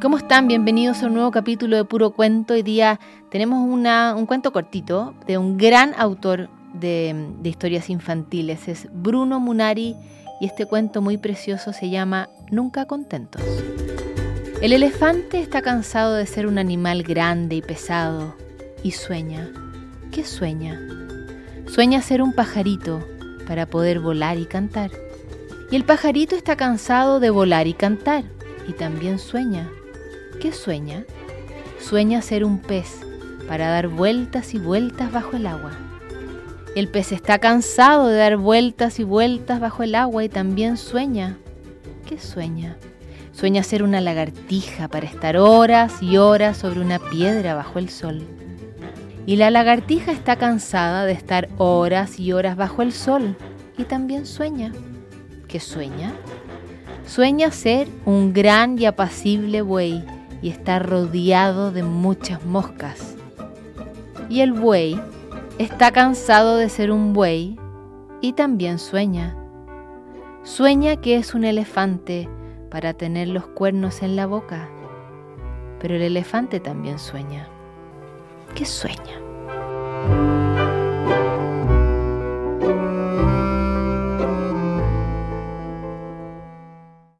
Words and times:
¿Cómo 0.00 0.16
están? 0.16 0.48
Bienvenidos 0.48 1.02
a 1.02 1.08
un 1.08 1.14
nuevo 1.14 1.30
capítulo 1.30 1.76
de 1.76 1.84
Puro 1.84 2.12
Cuento. 2.12 2.54
Hoy 2.54 2.62
día 2.62 2.98
tenemos 3.28 3.58
un 3.58 4.24
cuento 4.24 4.50
cortito 4.50 5.14
de 5.26 5.36
un 5.36 5.58
gran 5.58 5.92
autor 5.94 6.48
de, 6.72 7.34
de, 7.42 7.48
historias 7.50 7.90
infantiles. 7.90 8.66
Es 8.66 8.88
Bruno 8.90 9.40
Munari 9.40 9.96
y 10.40 10.46
este 10.46 10.64
cuento 10.64 11.02
muy 11.02 11.18
precioso 11.18 11.74
se 11.74 11.90
llama 11.90 12.30
Nunca 12.50 12.86
Contentos. 12.86 13.42
El 14.62 14.72
elefante 14.72 15.38
está 15.38 15.60
cansado 15.60 16.14
de 16.14 16.24
ser 16.24 16.46
un 16.46 16.56
animal 16.56 17.02
grande 17.02 17.56
y 17.56 17.60
pesado 17.60 18.34
y 18.82 18.92
sueña. 18.92 19.50
¿Qué 20.12 20.24
sueña? 20.24 20.80
Sueña 21.66 22.00
ser 22.00 22.22
un 22.22 22.32
pajarito 22.32 23.06
para 23.46 23.66
poder 23.66 24.00
volar 24.00 24.38
y 24.38 24.46
cantar. 24.46 24.92
Y 25.70 25.76
el 25.76 25.84
pajarito 25.84 26.36
está 26.36 26.56
cansado 26.56 27.20
de 27.20 27.28
volar 27.28 27.66
y 27.66 27.74
cantar 27.74 28.24
y 28.66 28.72
también 28.72 29.18
sueña. 29.18 29.68
¿Qué 30.40 30.52
sueña? 30.52 31.04
Sueña 31.78 32.22
ser 32.22 32.46
un 32.46 32.60
pez 32.60 33.02
para 33.46 33.68
dar 33.68 33.88
vueltas 33.88 34.54
y 34.54 34.58
vueltas 34.58 35.12
bajo 35.12 35.36
el 35.36 35.46
agua. 35.46 35.72
El 36.74 36.88
pez 36.88 37.12
está 37.12 37.38
cansado 37.38 38.06
de 38.06 38.16
dar 38.16 38.38
vueltas 38.38 39.00
y 39.00 39.04
vueltas 39.04 39.60
bajo 39.60 39.82
el 39.82 39.94
agua 39.94 40.24
y 40.24 40.30
también 40.30 40.78
sueña. 40.78 41.36
¿Qué 42.06 42.18
sueña? 42.18 42.78
Sueña 43.32 43.62
ser 43.62 43.82
una 43.82 44.00
lagartija 44.00 44.88
para 44.88 45.06
estar 45.06 45.36
horas 45.36 46.02
y 46.02 46.16
horas 46.16 46.56
sobre 46.56 46.80
una 46.80 46.98
piedra 46.98 47.54
bajo 47.54 47.78
el 47.78 47.90
sol. 47.90 48.22
Y 49.26 49.36
la 49.36 49.50
lagartija 49.50 50.10
está 50.10 50.36
cansada 50.36 51.04
de 51.04 51.12
estar 51.12 51.50
horas 51.58 52.18
y 52.18 52.32
horas 52.32 52.56
bajo 52.56 52.80
el 52.80 52.92
sol 52.94 53.36
y 53.76 53.84
también 53.84 54.24
sueña. 54.24 54.72
¿Qué 55.48 55.60
sueña? 55.60 56.14
Sueña 57.06 57.50
ser 57.50 57.88
un 58.06 58.32
gran 58.32 58.78
y 58.78 58.86
apacible 58.86 59.60
buey 59.60 60.02
y 60.42 60.50
está 60.50 60.78
rodeado 60.78 61.70
de 61.72 61.82
muchas 61.82 62.44
moscas. 62.44 63.16
Y 64.28 64.40
el 64.40 64.52
buey 64.52 65.00
está 65.58 65.90
cansado 65.90 66.56
de 66.56 66.68
ser 66.68 66.90
un 66.90 67.12
buey 67.12 67.58
y 68.20 68.32
también 68.32 68.78
sueña. 68.78 69.36
Sueña 70.42 70.96
que 70.96 71.16
es 71.16 71.34
un 71.34 71.44
elefante 71.44 72.28
para 72.70 72.94
tener 72.94 73.28
los 73.28 73.46
cuernos 73.46 74.02
en 74.02 74.16
la 74.16 74.26
boca. 74.26 74.68
Pero 75.80 75.96
el 75.96 76.02
elefante 76.02 76.60
también 76.60 76.98
sueña. 76.98 77.48
¿Qué 78.54 78.64
sueña? 78.64 80.39